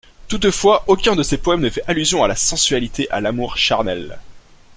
Toutefois, 0.29 0.83
aucun 0.87 1.15
de 1.15 1.21
ces 1.21 1.37
poèmes 1.37 1.61
ne 1.61 1.69
fait 1.69 1.83
allusion 1.87 2.23
à 2.23 2.27
la 2.27 2.35
sensualité, 2.35 3.07
à 3.11 3.21
l'amour 3.21 3.55
charnel. 3.57 4.17